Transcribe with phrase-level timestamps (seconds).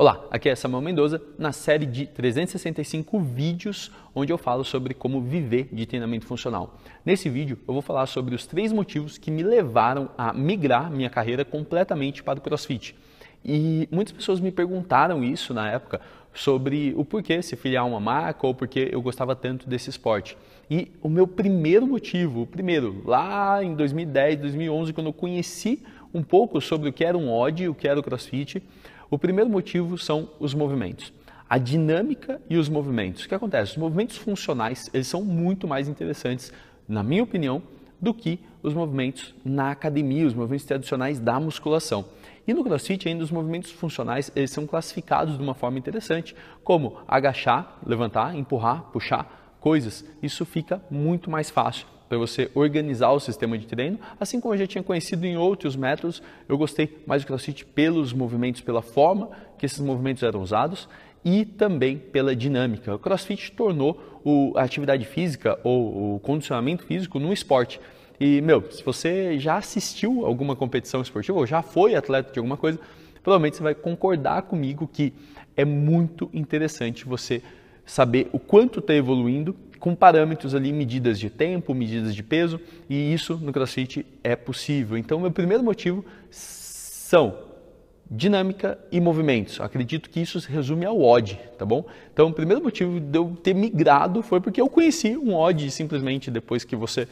[0.00, 5.20] Olá, aqui é Samuel Mendoza na série de 365 vídeos onde eu falo sobre como
[5.20, 6.78] viver de treinamento funcional.
[7.04, 11.10] Nesse vídeo eu vou falar sobre os três motivos que me levaram a migrar minha
[11.10, 12.94] carreira completamente para o CrossFit.
[13.44, 16.00] E muitas pessoas me perguntaram isso na época
[16.32, 20.38] sobre o porquê se filiar a uma marca ou porque eu gostava tanto desse esporte.
[20.70, 25.82] E o meu primeiro motivo, o primeiro, lá em 2010, 2011, quando eu conheci
[26.14, 28.62] um pouco sobre o que era um OD, o que era o CrossFit,
[29.10, 31.12] o primeiro motivo são os movimentos.
[31.48, 33.24] A dinâmica e os movimentos.
[33.24, 33.72] O que acontece?
[33.72, 36.52] Os movimentos funcionais, eles são muito mais interessantes,
[36.86, 37.62] na minha opinião,
[38.00, 42.04] do que os movimentos na academia, os movimentos tradicionais da musculação.
[42.46, 46.98] E no CrossFit ainda os movimentos funcionais, eles são classificados de uma forma interessante, como
[47.08, 50.04] agachar, levantar, empurrar, puxar, coisas.
[50.22, 54.58] Isso fica muito mais fácil para você organizar o sistema de treino, assim como eu
[54.58, 59.30] já tinha conhecido em outros métodos, eu gostei mais do CrossFit pelos movimentos, pela forma
[59.58, 60.88] que esses movimentos eram usados
[61.24, 62.94] e também pela dinâmica.
[62.94, 67.80] O CrossFit tornou o, a atividade física ou o condicionamento físico num esporte.
[68.18, 72.56] E, meu, se você já assistiu alguma competição esportiva ou já foi atleta de alguma
[72.56, 72.78] coisa,
[73.22, 75.12] provavelmente você vai concordar comigo que
[75.56, 77.42] é muito interessante você
[77.84, 83.12] saber o quanto está evoluindo com parâmetros ali, medidas de tempo, medidas de peso, e
[83.12, 84.96] isso no CrossFit é possível.
[84.96, 87.48] Então, meu primeiro motivo são
[88.10, 89.60] dinâmica e movimentos.
[89.60, 91.84] Acredito que isso se resume ao OD, tá bom?
[92.12, 96.30] Então, o primeiro motivo de eu ter migrado foi porque eu conheci um OD simplesmente
[96.30, 97.06] depois que você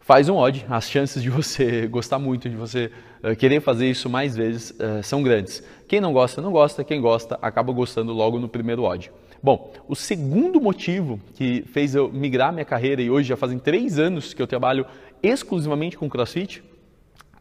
[0.00, 2.90] faz um OD, as chances de você gostar muito, de você
[3.22, 5.62] uh, querer fazer isso mais vezes uh, são grandes.
[5.86, 9.10] Quem não gosta, não gosta, quem gosta acaba gostando logo no primeiro OD.
[9.42, 13.98] Bom, o segundo motivo que fez eu migrar minha carreira e hoje já fazem três
[13.98, 14.84] anos que eu trabalho
[15.22, 16.62] exclusivamente com CrossFit,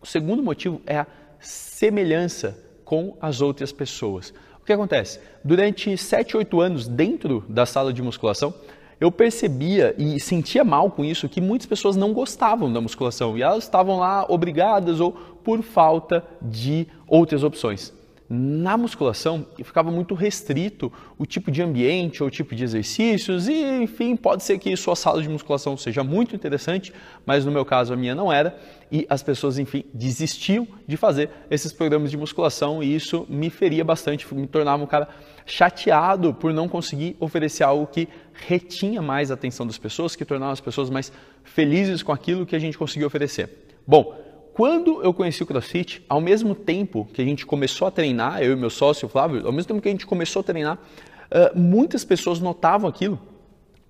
[0.01, 1.07] o segundo motivo é a
[1.41, 4.33] semelhança com as outras pessoas.
[4.61, 5.19] O que acontece?
[5.43, 8.53] Durante 7, 8 anos dentro da sala de musculação,
[8.97, 13.41] eu percebia e sentia mal com isso que muitas pessoas não gostavam da musculação e
[13.41, 17.98] elas estavam lá obrigadas ou por falta de outras opções
[18.29, 24.15] na musculação ficava muito restrito o tipo de ambiente ou tipo de exercícios e, enfim,
[24.15, 26.93] pode ser que sua sala de musculação seja muito interessante,
[27.25, 28.55] mas no meu caso a minha não era
[28.91, 33.83] e as pessoas, enfim, desistiam de fazer esses programas de musculação e isso me feria
[33.83, 35.07] bastante, me tornava um cara
[35.43, 40.51] chateado por não conseguir oferecer algo que retinha mais a atenção das pessoas, que tornava
[40.51, 41.11] as pessoas mais
[41.43, 43.49] felizes com aquilo que a gente conseguia oferecer.
[43.87, 48.41] Bom, quando eu conheci o CrossFit, ao mesmo tempo que a gente começou a treinar,
[48.41, 51.57] eu e meu sócio Flávio, ao mesmo tempo que a gente começou a treinar, uh,
[51.57, 53.19] muitas pessoas notavam aquilo.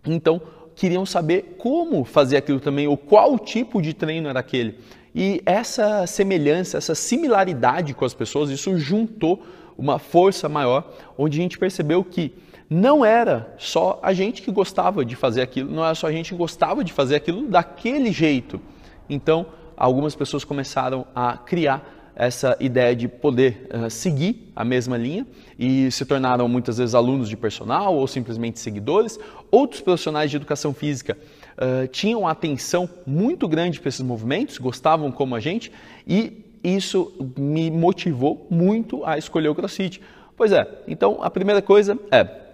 [0.06, 0.42] Então,
[0.76, 4.78] queriam saber como fazer aquilo também, ou qual tipo de treino era aquele.
[5.14, 9.44] E essa semelhança, essa similaridade com as pessoas, isso juntou
[9.78, 12.34] uma força maior, onde a gente percebeu que
[12.70, 16.32] não era só a gente que gostava de fazer aquilo, não era só a gente
[16.32, 18.62] que gostava de fazer aquilo daquele jeito.
[19.10, 19.48] Então,
[19.80, 25.26] algumas pessoas começaram a criar essa ideia de poder uh, seguir a mesma linha
[25.58, 29.18] e se tornaram muitas vezes alunos de personal ou simplesmente seguidores.
[29.50, 31.18] Outros profissionais de educação física
[31.58, 35.72] uh, tinham atenção muito grande para esses movimentos, gostavam como a gente
[36.06, 40.02] e isso me motivou muito a escolher o CrossFit.
[40.36, 42.49] Pois é, então a primeira coisa é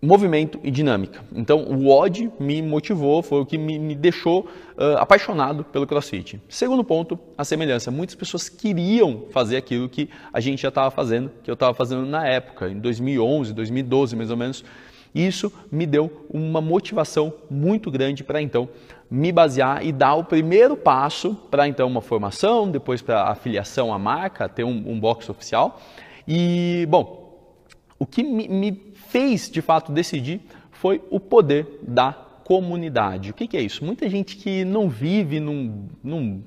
[0.00, 1.24] movimento e dinâmica.
[1.34, 6.40] Então, o OD me motivou, foi o que me, me deixou uh, apaixonado pelo CrossFit.
[6.48, 7.90] Segundo ponto, a semelhança.
[7.90, 12.06] Muitas pessoas queriam fazer aquilo que a gente já estava fazendo, que eu estava fazendo
[12.06, 14.64] na época, em 2011, 2012 mais ou menos.
[15.14, 18.68] Isso me deu uma motivação muito grande para então
[19.10, 23.98] me basear e dar o primeiro passo para então uma formação, depois para afiliação à
[23.98, 25.80] marca, ter um, um box oficial.
[26.26, 27.28] E, bom,
[27.98, 28.70] o que me, me
[29.08, 32.12] fez de fato decidir foi o poder da
[32.44, 33.30] comunidade.
[33.30, 33.84] O que, que é isso?
[33.84, 36.42] Muita gente que não vive num, num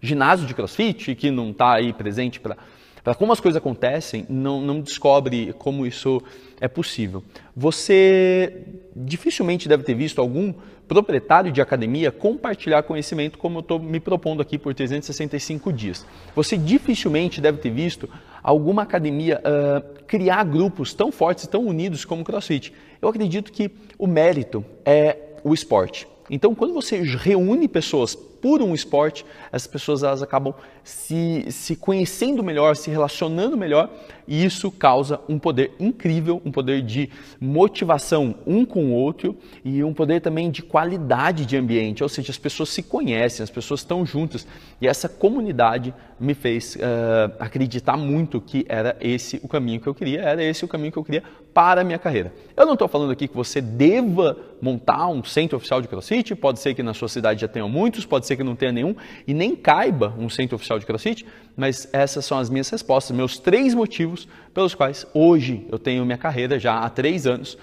[0.00, 2.56] ginásio de crossfit, que não está aí presente para
[3.04, 6.22] para como as coisas acontecem, não, não descobre como isso
[6.58, 7.22] é possível.
[7.54, 8.64] Você
[8.96, 10.54] dificilmente deve ter visto algum
[10.88, 16.06] proprietário de academia compartilhar conhecimento como eu estou me propondo aqui por 365 dias.
[16.34, 18.08] Você dificilmente deve ter visto
[18.42, 22.72] alguma academia uh, criar grupos tão fortes, tão unidos como o CrossFit.
[23.00, 26.06] Eu acredito que o mérito é o esporte.
[26.30, 32.42] Então, quando você reúne pessoas por um esporte, essas pessoas elas acabam se, se conhecendo
[32.42, 33.90] melhor, se relacionando melhor
[34.28, 37.08] e isso causa um poder incrível, um poder de
[37.40, 39.34] motivação um com o outro
[39.64, 43.50] e um poder também de qualidade de ambiente, ou seja, as pessoas se conhecem, as
[43.50, 44.46] pessoas estão juntas
[44.78, 49.94] e essa comunidade me fez uh, acreditar muito que era esse o caminho que eu
[49.94, 51.22] queria, era esse o caminho que eu queria
[51.52, 52.32] para a minha carreira.
[52.56, 56.60] Eu não estou falando aqui que você deva montar um centro oficial de CrossFit, pode
[56.60, 58.94] ser que na sua cidade já tenha muitos, pode ser que não tenha nenhum
[59.26, 61.26] e nem caiba um centro oficial de CrossFit,
[61.56, 66.18] mas essas são as minhas respostas, meus três motivos pelos quais hoje eu tenho minha
[66.18, 67.58] carreira já há três anos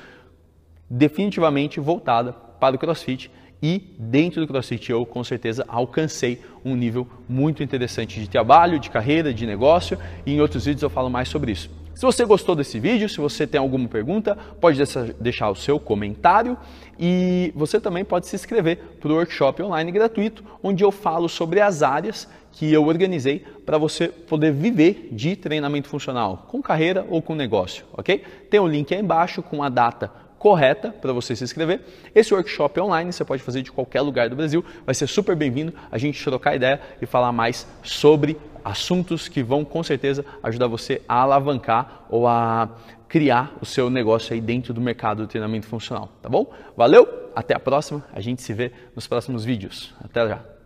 [0.89, 3.31] definitivamente voltada para o CrossFit
[3.63, 8.89] e dentro do CrossFit eu com certeza alcancei um nível muito interessante de trabalho, de
[8.89, 11.80] carreira, de negócio e em outros vídeos eu falo mais sobre isso.
[11.93, 14.81] Se você gostou desse vídeo, se você tem alguma pergunta, pode
[15.19, 16.57] deixar o seu comentário
[16.97, 21.59] e você também pode se inscrever para o workshop online gratuito, onde eu falo sobre
[21.59, 27.21] as áreas que eu organizei para você poder viver de treinamento funcional, com carreira ou
[27.21, 28.23] com negócio, ok?
[28.49, 30.11] Tem o um link aí embaixo com a data
[30.41, 31.81] correta para você se inscrever.
[32.15, 35.71] Esse workshop online você pode fazer de qualquer lugar do Brasil, vai ser super bem-vindo
[35.91, 41.01] a gente trocar ideia e falar mais sobre assuntos que vão com certeza ajudar você
[41.07, 42.69] a alavancar ou a
[43.07, 46.51] criar o seu negócio aí dentro do mercado do treinamento funcional, tá bom?
[46.77, 49.93] Valeu, até a próxima, a gente se vê nos próximos vídeos.
[50.01, 50.60] Até já.